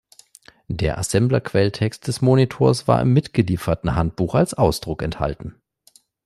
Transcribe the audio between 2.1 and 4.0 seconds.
Monitors war im mitgelieferten